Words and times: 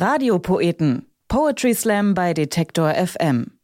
Radiopoeten. 0.00 1.06
Poetry 1.26 1.74
Slam 1.74 2.14
bei 2.14 2.32
Detektor 2.32 2.94
FM. 2.94 3.58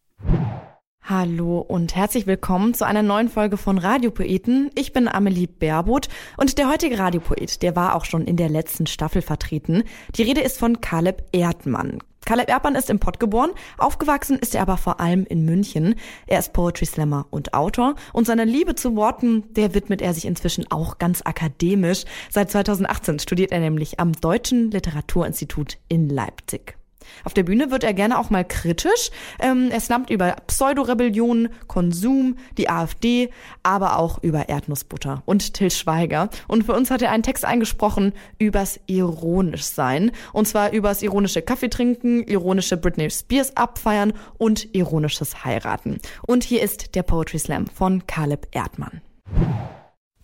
Hallo 1.01 1.61
und 1.61 1.95
herzlich 1.95 2.27
willkommen 2.27 2.75
zu 2.75 2.85
einer 2.85 3.05
neuen 3.05 3.29
Folge 3.29 3.57
von 3.57 3.79
Radiopoeten. 3.79 4.73
Ich 4.75 4.93
bin 4.93 5.07
Amelie 5.07 5.47
Baerboth 5.47 6.09
und 6.37 6.59
der 6.59 6.69
heutige 6.69 6.99
Radiopoet, 6.99 7.63
der 7.63 7.77
war 7.77 7.95
auch 7.95 8.05
schon 8.05 8.25
in 8.25 8.37
der 8.37 8.49
letzten 8.49 8.89
Staffel 8.89 9.23
vertreten. 9.23 9.85
Die 10.17 10.25
Rede 10.25 10.41
ist 10.41 10.59
von 10.59 10.81
Caleb 10.81 11.23
Erdmann. 11.31 12.01
Caleb 12.25 12.49
Erdmann 12.49 12.75
ist 12.75 12.91
im 12.91 12.99
Pott 12.99 13.21
geboren, 13.21 13.51
aufgewachsen 13.79 14.39
ist 14.39 14.55
er 14.55 14.63
aber 14.63 14.77
vor 14.77 15.01
allem 15.01 15.25
in 15.27 15.45
München. 15.45 15.95
Er 16.27 16.39
ist 16.39 16.53
Poetry 16.53 16.87
Slammer 16.87 17.27
und 17.31 17.55
Autor 17.55 17.95
und 18.13 18.27
seiner 18.27 18.45
Liebe 18.45 18.75
zu 18.75 18.97
Worten, 18.97 19.53
der 19.55 19.75
widmet 19.75 20.03
er 20.03 20.15
sich 20.15 20.25
inzwischen 20.25 20.71
auch 20.71 20.99
ganz 20.99 21.23
akademisch. 21.25 22.05
Seit 22.31 22.51
2018 22.51 23.19
studiert 23.19 23.53
er 23.53 23.61
nämlich 23.61 24.01
am 24.01 24.13
Deutschen 24.13 24.71
Literaturinstitut 24.71 25.79
in 25.89 26.09
Leipzig. 26.09 26.77
Auf 27.25 27.35
der 27.35 27.43
Bühne 27.43 27.71
wird 27.71 27.85
er 27.85 27.95
gerne 27.95 28.19
auch 28.19 28.31
mal 28.31 28.45
kritisch. 28.45 29.11
Ähm, 29.41 29.71
er 29.71 29.81
snappt 29.81 30.11
über 30.11 30.37
Pseudorebellion, 30.47 31.49
Konsum, 31.67 32.37
die 32.59 32.69
AfD, 32.69 33.31
aber 33.63 33.99
auch 33.99 34.23
über 34.23 34.49
Erdnussbutter 34.49 35.23
und 35.27 35.55
Till 35.55 35.71
Schweiger. 35.71 36.29
Und 36.49 36.65
für 36.65 36.75
uns 36.75 36.91
hat 36.91 37.03
er 37.03 37.11
einen 37.11 37.23
Text 37.23 37.45
eingesprochen 37.45 38.13
übers 38.39 38.81
ironisch 38.87 39.65
sein. 39.65 40.13
Und 40.33 40.47
zwar 40.49 40.73
übers 40.73 41.03
ironische 41.03 41.43
Kaffee 41.43 41.69
trinken, 41.69 42.23
ironische 42.25 42.77
Britney 42.77 43.11
Spears 43.11 43.57
abfeiern 43.57 44.13
und 44.39 44.75
ironisches 44.75 45.45
Heiraten. 45.45 45.99
Und 46.23 46.45
hier 46.45 46.63
ist 46.63 46.95
der 46.95 47.03
Poetry 47.03 47.39
Slam 47.39 47.67
von 47.67 48.07
Caleb 48.07 48.49
Erdmann. 48.53 49.01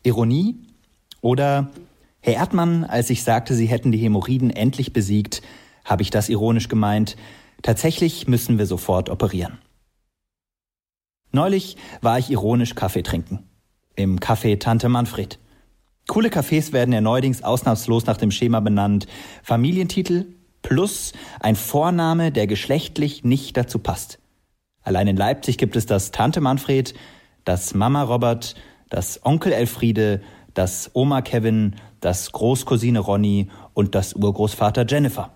Ironie 0.03 0.57
oder 1.21 1.71
Herr 2.21 2.35
Erdmann, 2.35 2.85
als 2.85 3.11
ich 3.11 3.23
sagte, 3.23 3.55
Sie 3.55 3.67
hätten 3.67 3.93
die 3.93 3.99
Hämorrhoiden 3.99 4.51
endlich 4.51 4.93
besiegt, 4.93 5.43
habe 5.91 6.03
ich 6.03 6.11
das 6.11 6.29
ironisch 6.29 6.69
gemeint. 6.69 7.17
Tatsächlich 7.63 8.29
müssen 8.29 8.59
wir 8.59 8.67
sofort 8.67 9.11
operieren. 9.11 9.59
Neulich 11.33 11.77
war 12.01 12.19
ich 12.19 12.31
ironisch 12.31 12.75
Kaffee 12.75 13.03
trinken. 13.03 13.41
Im 13.97 14.19
Café 14.19 14.59
Tante 14.59 14.89
Manfred. 14.89 15.39
Coole 16.07 16.29
Cafés 16.29 16.73
werden 16.73 16.93
ja 16.93 17.01
neuerdings 17.01 17.43
ausnahmslos 17.43 18.07
nach 18.07 18.17
dem 18.17 18.31
Schema 18.31 18.61
benannt. 18.61 19.07
Familientitel 19.43 20.27
plus 20.63 21.13
ein 21.41 21.57
Vorname, 21.57 22.33
der 22.33 22.47
geschlechtlich 22.47 23.25
nicht 23.25 23.57
dazu 23.57 23.79
passt. 23.79 24.19
Allein 24.83 25.09
in 25.09 25.17
Leipzig 25.17 25.59
gibt 25.59 25.77
es 25.77 25.87
das 25.87 26.11
Tante 26.11 26.41
Manfred, 26.41 26.95
das 27.45 27.75
Mama 27.75 28.03
Robert, 28.03 28.55
das 28.89 29.25
Onkel 29.25 29.53
Elfriede, 29.53 30.23
das 30.55 30.91
Oma 30.95 31.23
Kevin, 31.23 31.77
das 32.01 32.33
Großcousine 32.33 32.99
Ronny 32.99 33.51
und 33.75 33.95
das 33.95 34.15
Urgroßvater 34.15 34.87
Jennifer. 34.87 35.31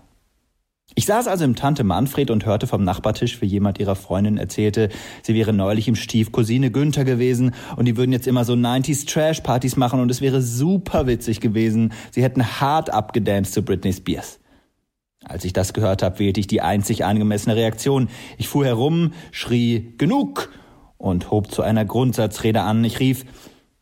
Ich 0.93 1.05
saß 1.07 1.27
also 1.27 1.43
im 1.43 1.55
Tante 1.55 1.83
Manfred 1.83 2.29
und 2.29 2.45
hörte 2.45 2.67
vom 2.67 2.83
Nachbartisch, 2.83 3.41
wie 3.41 3.47
jemand 3.47 3.79
ihrer 3.79 3.95
Freundin 3.95 4.37
erzählte, 4.37 4.89
sie 5.23 5.33
wäre 5.33 5.51
neulich 5.51 5.87
im 5.87 5.95
Stiefcousine 5.95 6.71
Günther 6.71 7.03
gewesen 7.03 7.53
und 7.75 7.85
die 7.85 7.97
würden 7.97 8.11
jetzt 8.11 8.27
immer 8.27 8.45
so 8.45 8.53
90s 8.53 9.05
Trash-Partys 9.05 9.75
machen 9.75 9.99
und 9.99 10.09
es 10.09 10.21
wäre 10.21 10.41
super 10.41 11.07
witzig 11.07 11.41
gewesen. 11.41 11.91
Sie 12.11 12.23
hätten 12.23 12.61
hart 12.61 12.91
abgedanced 12.91 13.53
zu 13.53 13.63
Britney 13.63 13.91
Spears. 13.91 14.39
Als 15.23 15.43
ich 15.43 15.53
das 15.53 15.73
gehört 15.73 16.03
habe, 16.03 16.19
wählte 16.19 16.39
ich 16.39 16.47
die 16.47 16.61
einzig 16.61 17.03
angemessene 17.03 17.55
Reaktion. 17.55 18.09
Ich 18.37 18.47
fuhr 18.47 18.65
herum, 18.65 19.13
schrie 19.31 19.95
Genug 19.97 20.51
und 20.97 21.31
hob 21.31 21.51
zu 21.51 21.63
einer 21.63 21.83
Grundsatzrede 21.83 22.61
an. 22.61 22.85
Ich 22.85 22.99
rief 22.99 23.25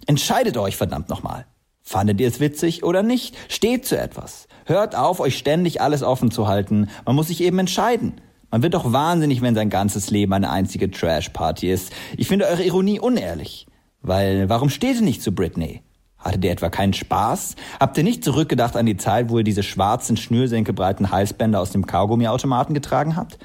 Entscheidet 0.07 0.57
euch 0.57 0.75
verdammt 0.75 1.09
nochmal. 1.09 1.45
Fandet 1.83 2.21
ihr 2.21 2.27
es 2.29 2.39
witzig 2.39 2.83
oder 2.83 3.03
nicht? 3.03 3.35
Steht 3.49 3.85
zu 3.85 3.99
etwas. 3.99 4.47
Hört 4.65 4.95
auf, 4.95 5.19
euch 5.19 5.37
ständig 5.37 5.81
alles 5.81 6.01
offen 6.01 6.31
zu 6.31 6.47
halten. 6.47 6.89
Man 7.05 7.15
muss 7.15 7.27
sich 7.27 7.41
eben 7.41 7.59
entscheiden. 7.59 8.21
Man 8.49 8.63
wird 8.63 8.73
doch 8.73 8.93
wahnsinnig, 8.93 9.41
wenn 9.41 9.55
sein 9.55 9.69
ganzes 9.69 10.09
Leben 10.09 10.31
eine 10.31 10.49
einzige 10.49 10.89
Trash-Party 10.89 11.69
ist. 11.69 11.91
Ich 12.17 12.27
finde 12.27 12.45
eure 12.45 12.63
Ironie 12.63 12.99
unehrlich. 12.99 13.67
Weil, 14.01 14.47
warum 14.47 14.69
steht 14.69 14.95
ihr 14.95 15.01
nicht 15.01 15.21
zu 15.21 15.33
Britney? 15.33 15.81
Hattet 16.17 16.45
ihr 16.45 16.51
etwa 16.51 16.69
keinen 16.69 16.93
Spaß? 16.93 17.55
Habt 17.79 17.97
ihr 17.97 18.03
nicht 18.03 18.23
zurückgedacht 18.23 18.77
an 18.77 18.85
die 18.85 18.95
Zeit, 18.95 19.29
wo 19.29 19.39
ihr 19.39 19.43
diese 19.43 19.63
schwarzen, 19.63 20.15
schnürsenkelbreiten 20.15 21.11
Halsbänder 21.11 21.59
aus 21.59 21.71
dem 21.71 21.85
Kaugummiautomaten 21.85 22.73
getragen 22.73 23.17
habt? 23.17 23.39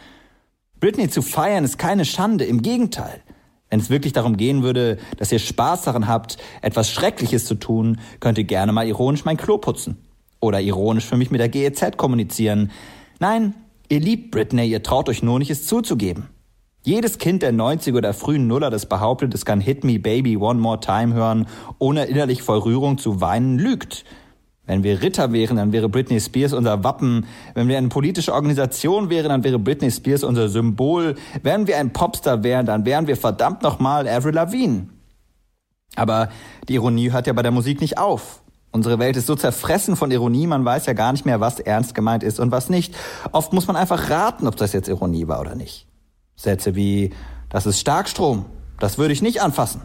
Britney 0.78 1.08
zu 1.08 1.22
feiern 1.22 1.64
ist 1.64 1.78
keine 1.78 2.04
Schande, 2.04 2.44
im 2.44 2.62
Gegenteil. 2.62 3.20
Wenn 3.70 3.80
es 3.80 3.90
wirklich 3.90 4.12
darum 4.12 4.36
gehen 4.36 4.62
würde, 4.62 4.98
dass 5.18 5.32
ihr 5.32 5.38
Spaß 5.38 5.82
daran 5.82 6.08
habt, 6.08 6.38
etwas 6.62 6.90
Schreckliches 6.90 7.44
zu 7.44 7.54
tun, 7.54 7.98
könnt 8.20 8.38
ihr 8.38 8.44
gerne 8.44 8.72
mal 8.72 8.86
ironisch 8.86 9.24
mein 9.24 9.36
Klo 9.36 9.58
putzen. 9.58 9.98
Oder 10.40 10.60
ironisch 10.60 11.04
für 11.04 11.16
mich 11.16 11.30
mit 11.30 11.40
der 11.40 11.48
GEZ 11.48 11.96
kommunizieren. 11.96 12.70
Nein, 13.18 13.54
ihr 13.88 14.00
liebt 14.00 14.30
Britney, 14.30 14.66
ihr 14.66 14.82
traut 14.82 15.08
euch 15.08 15.22
nur 15.22 15.38
nicht, 15.38 15.50
es 15.50 15.66
zuzugeben. 15.66 16.28
Jedes 16.84 17.18
Kind 17.18 17.42
der 17.42 17.52
90er 17.52 17.98
oder 17.98 18.14
frühen 18.14 18.46
Nuller, 18.46 18.70
das 18.70 18.86
behauptet, 18.86 19.34
es 19.34 19.44
kann 19.44 19.60
Hit 19.60 19.84
Me 19.84 19.98
Baby 19.98 20.36
One 20.36 20.60
More 20.60 20.80
Time 20.80 21.12
hören, 21.12 21.46
ohne 21.78 22.04
innerlich 22.04 22.42
vor 22.42 22.64
Rührung 22.64 22.96
zu 22.96 23.20
weinen, 23.20 23.58
lügt. 23.58 24.04
Wenn 24.68 24.82
wir 24.82 25.00
Ritter 25.00 25.32
wären, 25.32 25.56
dann 25.56 25.72
wäre 25.72 25.88
Britney 25.88 26.20
Spears 26.20 26.52
unser 26.52 26.84
Wappen. 26.84 27.24
Wenn 27.54 27.68
wir 27.68 27.78
eine 27.78 27.88
politische 27.88 28.34
Organisation 28.34 29.08
wären, 29.08 29.30
dann 29.30 29.42
wäre 29.42 29.58
Britney 29.58 29.90
Spears 29.90 30.22
unser 30.22 30.50
Symbol. 30.50 31.14
Wenn 31.42 31.66
wir 31.66 31.78
ein 31.78 31.94
Popstar 31.94 32.42
wären, 32.42 32.66
dann 32.66 32.84
wären 32.84 33.06
wir 33.06 33.16
verdammt 33.16 33.62
nochmal 33.62 34.06
Avril 34.06 34.34
Lavigne. 34.34 34.88
Aber 35.96 36.28
die 36.68 36.74
Ironie 36.74 37.10
hört 37.10 37.26
ja 37.26 37.32
bei 37.32 37.42
der 37.42 37.50
Musik 37.50 37.80
nicht 37.80 37.96
auf. 37.96 38.42
Unsere 38.70 38.98
Welt 38.98 39.16
ist 39.16 39.26
so 39.26 39.34
zerfressen 39.34 39.96
von 39.96 40.10
Ironie, 40.10 40.46
man 40.46 40.66
weiß 40.66 40.84
ja 40.84 40.92
gar 40.92 41.12
nicht 41.12 41.24
mehr, 41.24 41.40
was 41.40 41.60
ernst 41.60 41.94
gemeint 41.94 42.22
ist 42.22 42.38
und 42.38 42.50
was 42.50 42.68
nicht. 42.68 42.94
Oft 43.32 43.54
muss 43.54 43.66
man 43.66 43.76
einfach 43.76 44.10
raten, 44.10 44.46
ob 44.46 44.56
das 44.56 44.74
jetzt 44.74 44.88
Ironie 44.88 45.28
war 45.28 45.40
oder 45.40 45.54
nicht. 45.54 45.86
Sätze 46.36 46.74
wie, 46.74 47.14
das 47.48 47.64
ist 47.64 47.80
Starkstrom, 47.80 48.44
das 48.78 48.98
würde 48.98 49.14
ich 49.14 49.22
nicht 49.22 49.40
anfassen. 49.40 49.80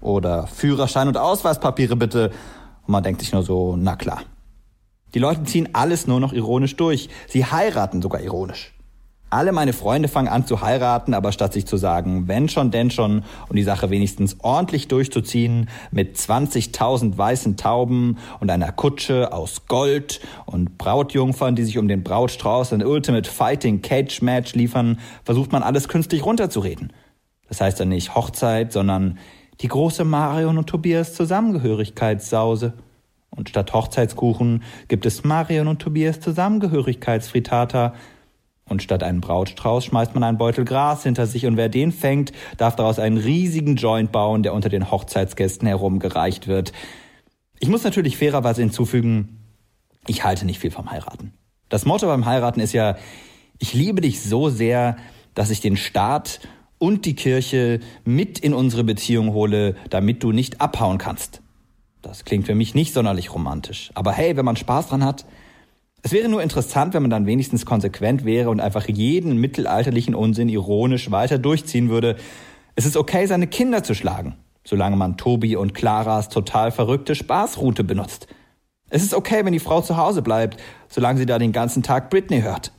Oder 0.00 0.48
Führerschein 0.48 1.06
und 1.06 1.16
Ausweispapiere 1.16 1.94
bitte. 1.94 2.32
Und 2.86 2.92
man 2.92 3.02
denkt 3.02 3.20
sich 3.20 3.32
nur 3.32 3.42
so, 3.42 3.76
na 3.76 3.96
klar. 3.96 4.22
Die 5.14 5.20
Leute 5.20 5.44
ziehen 5.44 5.68
alles 5.72 6.06
nur 6.06 6.20
noch 6.20 6.32
ironisch 6.32 6.76
durch. 6.76 7.08
Sie 7.28 7.44
heiraten 7.44 8.02
sogar 8.02 8.20
ironisch. 8.20 8.74
Alle 9.34 9.50
meine 9.50 9.72
Freunde 9.72 10.06
fangen 10.06 10.28
an 10.28 10.46
zu 10.46 10.60
heiraten, 10.60 11.12
aber 11.12 11.32
statt 11.32 11.52
sich 11.52 11.66
zu 11.66 11.76
sagen, 11.76 12.28
wenn 12.28 12.48
schon, 12.48 12.70
denn 12.70 12.92
schon, 12.92 13.24
und 13.48 13.56
die 13.56 13.64
Sache 13.64 13.90
wenigstens 13.90 14.36
ordentlich 14.42 14.86
durchzuziehen, 14.86 15.68
mit 15.90 16.16
20.000 16.16 17.18
weißen 17.18 17.56
Tauben 17.56 18.18
und 18.38 18.48
einer 18.48 18.70
Kutsche 18.70 19.32
aus 19.32 19.66
Gold 19.66 20.20
und 20.46 20.78
Brautjungfern, 20.78 21.56
die 21.56 21.64
sich 21.64 21.78
um 21.78 21.88
den 21.88 22.04
Brautstrauß 22.04 22.74
ein 22.74 22.84
Ultimate 22.84 23.28
Fighting 23.28 23.82
Cage 23.82 24.22
Match 24.22 24.54
liefern, 24.54 25.00
versucht 25.24 25.50
man 25.50 25.64
alles 25.64 25.88
künstlich 25.88 26.24
runterzureden. 26.24 26.92
Das 27.48 27.60
heißt 27.60 27.80
dann 27.80 27.88
nicht 27.88 28.14
Hochzeit, 28.14 28.72
sondern 28.72 29.18
die 29.60 29.68
große 29.68 30.04
Marion 30.04 30.58
und 30.58 30.68
Tobias 30.68 31.14
Zusammengehörigkeitssause. 31.14 32.74
Und 33.30 33.48
statt 33.48 33.72
Hochzeitskuchen 33.72 34.62
gibt 34.88 35.06
es 35.06 35.24
Marion 35.24 35.68
und 35.68 35.80
Tobias 35.80 36.20
Zusammengehörigkeitsfritata, 36.20 37.94
und 38.66 38.82
statt 38.82 39.02
einen 39.02 39.20
Brautstrauß 39.20 39.84
schmeißt 39.84 40.14
man 40.14 40.24
einen 40.24 40.38
Beutel 40.38 40.64
Gras 40.64 41.02
hinter 41.02 41.26
sich 41.26 41.46
und 41.46 41.56
wer 41.56 41.68
den 41.68 41.92
fängt, 41.92 42.32
darf 42.56 42.76
daraus 42.76 42.98
einen 42.98 43.18
riesigen 43.18 43.76
Joint 43.76 44.10
bauen, 44.10 44.42
der 44.42 44.54
unter 44.54 44.68
den 44.70 44.90
Hochzeitsgästen 44.90 45.68
herumgereicht 45.68 46.46
wird. 46.46 46.72
Ich 47.60 47.68
muss 47.68 47.84
natürlich 47.84 48.16
fairerweise 48.16 48.62
hinzufügen, 48.62 49.40
ich 50.06 50.24
halte 50.24 50.46
nicht 50.46 50.60
viel 50.60 50.70
vom 50.70 50.90
Heiraten. 50.90 51.34
Das 51.68 51.84
Motto 51.84 52.06
beim 52.06 52.24
Heiraten 52.24 52.60
ist 52.60 52.72
ja, 52.72 52.96
ich 53.58 53.74
liebe 53.74 54.00
dich 54.00 54.22
so 54.22 54.48
sehr, 54.48 54.96
dass 55.34 55.50
ich 55.50 55.60
den 55.60 55.76
Staat 55.76 56.40
und 56.84 57.06
die 57.06 57.14
Kirche 57.14 57.80
mit 58.04 58.38
in 58.38 58.52
unsere 58.52 58.84
Beziehung 58.84 59.32
hole, 59.32 59.74
damit 59.88 60.22
du 60.22 60.32
nicht 60.32 60.60
abhauen 60.60 60.98
kannst. 60.98 61.40
Das 62.02 62.26
klingt 62.26 62.44
für 62.44 62.54
mich 62.54 62.74
nicht 62.74 62.92
sonderlich 62.92 63.32
romantisch. 63.32 63.90
Aber 63.94 64.12
hey, 64.12 64.36
wenn 64.36 64.44
man 64.44 64.56
Spaß 64.56 64.88
dran 64.88 65.02
hat, 65.02 65.24
es 66.02 66.12
wäre 66.12 66.28
nur 66.28 66.42
interessant, 66.42 66.92
wenn 66.92 67.00
man 67.00 67.10
dann 67.10 67.24
wenigstens 67.24 67.64
konsequent 67.64 68.26
wäre 68.26 68.50
und 68.50 68.60
einfach 68.60 68.86
jeden 68.86 69.38
mittelalterlichen 69.38 70.14
Unsinn 70.14 70.50
ironisch 70.50 71.10
weiter 71.10 71.38
durchziehen 71.38 71.88
würde. 71.88 72.16
Es 72.74 72.84
ist 72.84 72.98
okay, 72.98 73.24
seine 73.24 73.46
Kinder 73.46 73.82
zu 73.82 73.94
schlagen, 73.94 74.36
solange 74.62 74.96
man 74.96 75.16
Tobi 75.16 75.56
und 75.56 75.72
Claras 75.72 76.28
total 76.28 76.70
verrückte 76.70 77.14
Spaßroute 77.14 77.82
benutzt. 77.82 78.26
Es 78.90 79.02
ist 79.02 79.14
okay, 79.14 79.42
wenn 79.46 79.54
die 79.54 79.58
Frau 79.58 79.80
zu 79.80 79.96
Hause 79.96 80.20
bleibt, 80.20 80.60
solange 80.90 81.18
sie 81.18 81.26
da 81.26 81.38
den 81.38 81.52
ganzen 81.52 81.82
Tag 81.82 82.10
Britney 82.10 82.42
hört. 82.42 82.72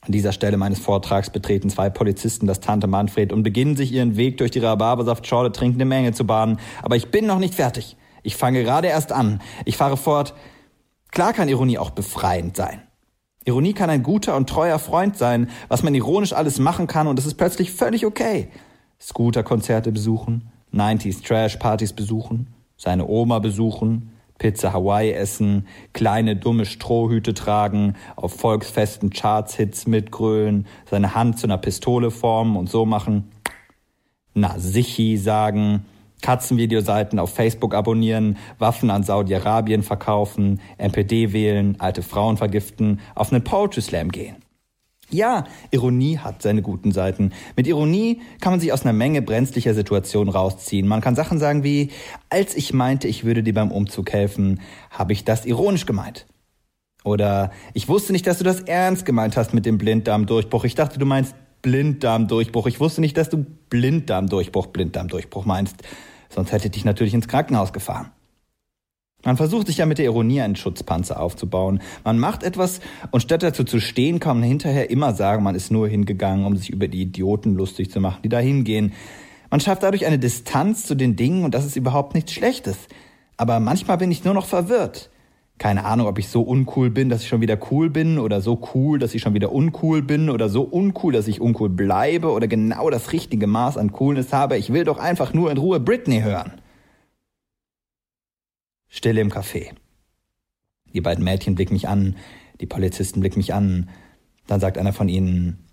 An 0.00 0.12
dieser 0.12 0.32
Stelle 0.32 0.56
meines 0.56 0.78
Vortrags 0.78 1.30
betreten 1.30 1.70
zwei 1.70 1.90
Polizisten 1.90 2.46
das 2.46 2.60
Tante 2.60 2.86
Manfred 2.86 3.32
und 3.32 3.42
beginnen 3.42 3.76
sich 3.76 3.92
ihren 3.92 4.16
Weg 4.16 4.38
durch 4.38 4.50
die 4.50 4.60
Rhabarbersaftschorle 4.60 5.52
trinkende 5.52 5.84
Menge 5.84 6.12
zu 6.12 6.26
bahnen. 6.26 6.58
Aber 6.82 6.96
ich 6.96 7.10
bin 7.10 7.26
noch 7.26 7.38
nicht 7.38 7.54
fertig. 7.54 7.96
Ich 8.22 8.36
fange 8.36 8.62
gerade 8.62 8.88
erst 8.88 9.12
an. 9.12 9.40
Ich 9.64 9.76
fahre 9.76 9.96
fort. 9.96 10.34
Klar 11.10 11.32
kann 11.32 11.48
Ironie 11.48 11.78
auch 11.78 11.90
befreiend 11.90 12.56
sein. 12.56 12.82
Ironie 13.44 13.72
kann 13.72 13.90
ein 13.90 14.02
guter 14.02 14.36
und 14.36 14.48
treuer 14.48 14.78
Freund 14.78 15.16
sein, 15.16 15.48
was 15.68 15.82
man 15.82 15.94
ironisch 15.94 16.32
alles 16.32 16.58
machen 16.58 16.86
kann 16.86 17.06
und 17.06 17.18
es 17.18 17.26
ist 17.26 17.36
plötzlich 17.36 17.72
völlig 17.72 18.04
okay. 18.04 18.48
Scooter-Konzerte 19.00 19.90
besuchen, 19.90 20.50
90s 20.72 21.24
Trash-Partys 21.24 21.94
besuchen, 21.94 22.54
seine 22.76 23.06
Oma 23.06 23.38
besuchen, 23.38 24.12
Pizza 24.38 24.72
Hawaii 24.72 25.12
essen, 25.12 25.66
kleine 25.92 26.36
dumme 26.36 26.64
Strohhüte 26.64 27.34
tragen, 27.34 27.94
auf 28.16 28.34
Volksfesten 28.34 29.10
Charts-Hits 29.10 29.86
mitgrölen, 29.86 30.66
seine 30.88 31.14
Hand 31.14 31.38
zu 31.38 31.46
einer 31.46 31.58
Pistole 31.58 32.10
formen 32.10 32.56
und 32.56 32.70
so 32.70 32.86
machen. 32.86 33.30
Na, 34.34 34.58
Sichi 34.58 35.16
sagen, 35.16 35.84
Katzenvideoseiten 36.22 37.18
auf 37.18 37.34
Facebook 37.34 37.74
abonnieren, 37.74 38.38
Waffen 38.58 38.90
an 38.90 39.02
Saudi-Arabien 39.02 39.82
verkaufen, 39.82 40.60
NPD 40.78 41.32
wählen, 41.32 41.76
alte 41.78 42.02
Frauen 42.02 42.36
vergiften, 42.36 43.00
auf 43.14 43.32
einen 43.32 43.44
Poetry 43.44 43.82
Slam 43.82 44.10
gehen. 44.10 44.36
Ja, 45.10 45.44
Ironie 45.70 46.18
hat 46.18 46.42
seine 46.42 46.60
guten 46.60 46.92
Seiten. 46.92 47.32
Mit 47.56 47.66
Ironie 47.66 48.20
kann 48.40 48.52
man 48.52 48.60
sich 48.60 48.72
aus 48.72 48.82
einer 48.82 48.92
Menge 48.92 49.22
brenzlicher 49.22 49.72
Situationen 49.72 50.32
rausziehen. 50.32 50.86
Man 50.86 51.00
kann 51.00 51.16
Sachen 51.16 51.38
sagen 51.38 51.64
wie, 51.64 51.90
als 52.28 52.54
ich 52.54 52.74
meinte, 52.74 53.08
ich 53.08 53.24
würde 53.24 53.42
dir 53.42 53.54
beim 53.54 53.72
Umzug 53.72 54.12
helfen, 54.12 54.60
habe 54.90 55.14
ich 55.14 55.24
das 55.24 55.46
ironisch 55.46 55.86
gemeint. 55.86 56.26
Oder 57.04 57.52
ich 57.72 57.88
wusste 57.88 58.12
nicht, 58.12 58.26
dass 58.26 58.38
du 58.38 58.44
das 58.44 58.60
ernst 58.60 59.06
gemeint 59.06 59.36
hast 59.36 59.54
mit 59.54 59.64
dem 59.64 59.78
Blinddarmdurchbruch. 59.78 60.64
Ich 60.64 60.74
dachte, 60.74 60.98
du 60.98 61.06
meinst 61.06 61.34
Blinddarmdurchbruch. 61.62 62.66
Ich 62.66 62.80
wusste 62.80 63.00
nicht, 63.00 63.16
dass 63.16 63.30
du 63.30 63.46
Blinddarmdurchbruch, 63.70 64.66
Blinddarmdurchbruch 64.66 65.46
meinst. 65.46 65.76
Sonst 66.28 66.52
hätte 66.52 66.66
ich 66.66 66.72
dich 66.72 66.84
natürlich 66.84 67.14
ins 67.14 67.28
Krankenhaus 67.28 67.72
gefahren. 67.72 68.10
Man 69.24 69.36
versucht 69.36 69.66
sich 69.66 69.78
ja 69.78 69.86
mit 69.86 69.98
der 69.98 70.04
Ironie 70.04 70.40
einen 70.42 70.54
Schutzpanzer 70.54 71.20
aufzubauen. 71.20 71.80
Man 72.04 72.20
macht 72.20 72.44
etwas 72.44 72.78
und 73.10 73.20
statt 73.20 73.42
dazu 73.42 73.64
zu 73.64 73.80
stehen, 73.80 74.20
kann 74.20 74.38
man 74.38 74.48
hinterher 74.48 74.90
immer 74.90 75.12
sagen, 75.12 75.42
man 75.42 75.56
ist 75.56 75.72
nur 75.72 75.88
hingegangen, 75.88 76.46
um 76.46 76.56
sich 76.56 76.70
über 76.70 76.86
die 76.86 77.02
Idioten 77.02 77.54
lustig 77.54 77.90
zu 77.90 78.00
machen, 78.00 78.20
die 78.22 78.28
da 78.28 78.38
hingehen. 78.38 78.92
Man 79.50 79.58
schafft 79.58 79.82
dadurch 79.82 80.06
eine 80.06 80.20
Distanz 80.20 80.86
zu 80.86 80.94
den 80.94 81.16
Dingen 81.16 81.44
und 81.44 81.52
das 81.52 81.66
ist 81.66 81.74
überhaupt 81.74 82.14
nichts 82.14 82.32
Schlechtes. 82.32 82.76
Aber 83.36 83.58
manchmal 83.58 83.98
bin 83.98 84.12
ich 84.12 84.24
nur 84.24 84.34
noch 84.34 84.46
verwirrt. 84.46 85.10
Keine 85.58 85.84
Ahnung, 85.84 86.06
ob 86.06 86.20
ich 86.20 86.28
so 86.28 86.42
uncool 86.42 86.88
bin, 86.88 87.08
dass 87.08 87.22
ich 87.22 87.28
schon 87.28 87.40
wieder 87.40 87.58
cool 87.72 87.90
bin 87.90 88.20
oder 88.20 88.40
so 88.40 88.60
cool, 88.72 89.00
dass 89.00 89.16
ich 89.16 89.22
schon 89.22 89.34
wieder 89.34 89.50
uncool 89.50 90.00
bin 90.00 90.30
oder 90.30 90.48
so 90.48 90.62
uncool, 90.62 91.12
dass 91.12 91.26
ich 91.26 91.40
uncool 91.40 91.70
bleibe 91.70 92.30
oder 92.30 92.46
genau 92.46 92.88
das 92.88 93.12
richtige 93.12 93.48
Maß 93.48 93.78
an 93.78 93.90
Coolness 93.90 94.32
habe. 94.32 94.56
Ich 94.58 94.72
will 94.72 94.84
doch 94.84 94.98
einfach 94.98 95.34
nur 95.34 95.50
in 95.50 95.58
Ruhe 95.58 95.80
Britney 95.80 96.20
hören. 96.20 96.52
Stille 98.88 99.20
im 99.20 99.30
Café. 99.30 99.74
Die 100.92 101.00
beiden 101.00 101.24
Mädchen 101.24 101.54
blicken 101.54 101.74
mich 101.74 101.88
an, 101.88 102.16
die 102.60 102.66
Polizisten 102.66 103.20
blicken 103.20 103.38
mich 103.38 103.54
an. 103.54 103.90
Dann 104.46 104.60
sagt 104.60 104.78
einer 104.78 104.92
von 104.92 105.08
ihnen, 105.08 105.64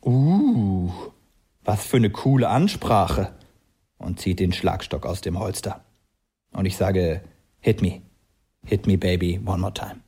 Uh, 0.00 0.90
was 1.64 1.84
für 1.84 1.96
eine 1.96 2.10
coole 2.10 2.48
Ansprache. 2.48 3.34
Und 3.98 4.20
zieht 4.20 4.38
den 4.38 4.52
Schlagstock 4.52 5.04
aus 5.04 5.20
dem 5.20 5.40
Holster. 5.40 5.84
Und 6.52 6.66
ich 6.66 6.76
sage, 6.76 7.22
hit 7.58 7.82
me. 7.82 8.00
Hit 8.64 8.86
me, 8.86 8.96
baby, 8.96 9.40
one 9.44 9.58
more 9.58 9.74
time. 9.74 10.00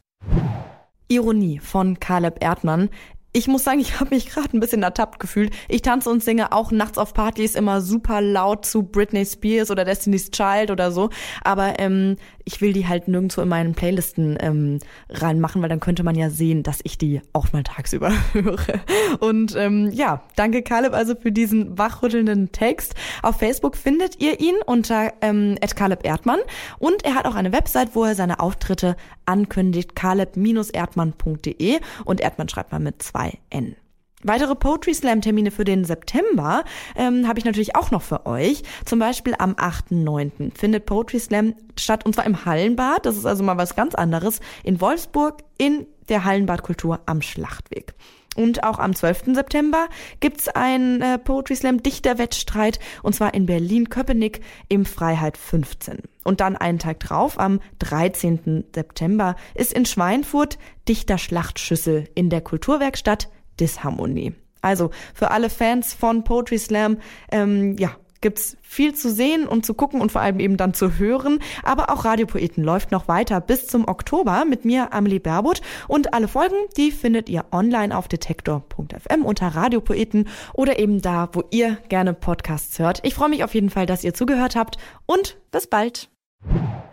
Ironie 1.09 1.59
von 1.59 1.99
Caleb 1.99 2.39
Erdmann. 2.41 2.89
Ich 3.33 3.47
muss 3.47 3.63
sagen, 3.63 3.81
ich 3.81 4.01
habe 4.01 4.15
mich 4.15 4.29
gerade 4.29 4.57
ein 4.57 4.61
bisschen 4.61 4.83
ertappt 4.83 5.21
gefühlt. 5.21 5.53
Ich 5.69 5.83
tanze 5.83 6.11
und 6.11 6.23
singe 6.23 6.53
auch 6.53 6.71
nachts 6.71 6.99
auf 6.99 7.15
Partys 7.15 7.55
immer 7.55 7.81
super 7.81 8.21
laut 8.21 8.67
zu 8.67 8.83
Britney 8.83 9.25
Spears 9.25 9.71
oder 9.71 9.85
Destiny's 9.85 10.31
Child 10.31 10.71
oder 10.71 10.91
so. 10.91 11.11
Aber 11.43 11.79
ähm, 11.79 12.17
ich 12.45 12.61
will 12.61 12.73
die 12.73 12.89
halt 12.89 13.07
nirgendwo 13.07 13.43
in 13.43 13.49
meinen 13.49 13.75
Playlisten 13.75 14.37
ähm, 14.41 14.79
reinmachen, 15.09 15.63
weil 15.63 15.69
dann 15.69 15.81
könnte 15.81 16.03
man 16.03 16.17
ja 16.17 16.31
sehen, 16.31 16.63
dass 16.63 16.81
ich 16.83 16.99
die 16.99 17.21
auch 17.33 17.53
mal 17.53 17.63
tagsüber 17.63 18.13
höre. 18.33 18.81
Und 19.21 19.55
ähm, 19.57 19.91
ja, 19.93 20.23
danke 20.37 20.63
Caleb 20.63 20.93
also 20.95 21.15
für 21.15 21.31
diesen 21.31 21.79
wachrüttelnden 21.79 22.51
Text. 22.53 22.95
Auf 23.23 23.37
Facebook 23.37 23.77
findet 23.77 24.21
ihr 24.21 24.41
ihn 24.41 24.57
unter 24.67 25.13
ähm, 25.21 25.57
Caleb 25.77 26.05
Erdmann 26.05 26.41
und 26.79 27.05
er 27.05 27.15
hat 27.15 27.27
auch 27.27 27.37
eine 27.37 27.53
Website, 27.53 27.95
wo 27.95 28.05
er 28.05 28.15
seine 28.15 28.41
Auftritte 28.41 28.97
ankündigt, 29.27 29.95
caleb-erdmann.de 29.95 31.79
und 32.05 32.21
Erdmann 32.21 32.49
schreibt 32.49 32.73
man 32.73 32.83
mit 32.83 33.03
zwei 33.03 33.20
N. 33.51 33.77
Weitere 34.23 34.55
Poetry 34.55 34.93
Slam 34.93 35.23
Termine 35.23 35.51
für 35.51 35.65
den 35.65 35.85
September 35.85 36.65
ähm, 36.95 37.27
habe 37.27 37.39
ich 37.39 37.47
natürlich 37.47 37.75
auch 37.75 37.91
noch 37.91 38.03
für 38.03 38.27
euch. 38.27 38.63
Zum 38.85 38.99
Beispiel 38.99 39.35
am 39.39 39.55
8.9. 39.55 40.55
findet 40.55 40.85
Poetry 40.85 41.19
Slam 41.19 41.55
statt 41.79 42.05
und 42.05 42.15
zwar 42.15 42.27
im 42.27 42.45
Hallenbad. 42.45 43.07
Das 43.07 43.17
ist 43.17 43.25
also 43.25 43.43
mal 43.43 43.57
was 43.57 43.77
ganz 43.77 43.95
anderes 43.95 44.41
in 44.63 44.81
Wolfsburg 44.81 45.39
in 45.57 45.87
der 46.11 46.25
Hallenbadkultur 46.25 47.01
am 47.07 47.23
Schlachtweg. 47.23 47.95
Und 48.41 48.65
auch 48.65 48.79
am 48.79 48.95
12. 48.95 49.35
September 49.35 49.89
gibt's 50.21 50.49
einen 50.49 51.03
äh, 51.03 51.19
Poetry 51.19 51.57
Slam 51.57 51.83
Dichterwettstreit 51.83 52.81
und 53.03 53.15
zwar 53.15 53.35
in 53.35 53.45
Berlin-Köpenick 53.45 54.41
im 54.69 54.87
Freiheit 54.87 55.37
15. 55.37 55.99
Und 56.25 56.41
dann 56.41 56.57
einen 56.57 56.79
Tag 56.79 57.01
drauf, 57.01 57.39
am 57.39 57.61
13. 57.81 58.65
September, 58.75 59.37
ist 59.55 59.75
in 59.75 59.85
Schweinfurt 59.85 60.57
Dichterschlachtschüssel 60.89 62.09
in 62.15 62.31
der 62.31 62.41
Kulturwerkstatt 62.41 63.29
Disharmonie. 63.61 64.33
Also 64.63 64.91
für 65.13 65.31
alle 65.33 65.51
Fans 65.51 65.93
von 65.93 66.25
Poetry 66.25 66.59
Slam, 66.59 66.97
ähm, 67.31 67.77
ja, 67.77 67.91
gibt's 68.21 68.57
viel 68.63 68.95
zu 68.95 69.11
sehen 69.11 69.47
und 69.47 69.65
zu 69.65 69.75
gucken 69.75 70.01
und 70.01 70.13
vor 70.13 70.21
allem 70.21 70.41
eben 70.41 70.57
dann 70.57 70.75
zu 70.75 70.99
hören. 70.99 71.39
Aber 71.63 71.91
auch 71.91 72.05
Radiopoeten 72.05 72.63
läuft 72.63 72.91
noch 72.93 73.09
weiter 73.09 73.41
bis 73.41 73.67
zum 73.67 73.89
Oktober 73.89 74.45
mit 74.45 74.65
mir, 74.65 74.93
Amelie 74.93 75.21
Berbot. 75.21 75.63
Und 75.89 76.15
alle 76.15 76.29
Folgen, 76.29 76.57
die 76.77 76.91
findet 76.91 77.29
ihr 77.29 77.45
online 77.53 77.97
auf 77.97 78.09
detektor.fm 78.09 79.25
unter 79.25 79.49
Radiopoeten 79.49 80.29
oder 80.53 80.79
eben 80.79 81.01
da, 81.01 81.29
wo 81.33 81.45
ihr 81.51 81.79
gerne 81.89 82.15
Podcasts 82.15 82.79
hört. 82.79 83.01
Ich 83.05 83.15
freue 83.15 83.31
mich 83.31 83.45
auf 83.45 83.55
jeden 83.55 83.71
Fall, 83.71 83.87
dass 83.87 84.05
ihr 84.05 84.15
zugehört 84.15 84.57
habt 84.57 84.77
und 85.07 85.39
bis 85.51 85.67
bald. 85.67 86.11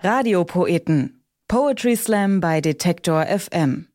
Radiopoeten. 0.04 1.24
Poetry 1.48 1.96
Slam 1.96 2.42
bei 2.42 2.60
Detektor 2.60 3.26
FM. 3.26 3.88